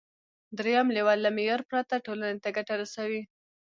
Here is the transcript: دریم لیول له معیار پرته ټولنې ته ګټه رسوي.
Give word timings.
دریم 0.57 0.87
لیول 0.95 1.17
له 1.25 1.29
معیار 1.37 1.61
پرته 1.69 1.95
ټولنې 2.05 2.37
ته 2.43 2.49
ګټه 2.57 2.73
رسوي. 2.81 3.21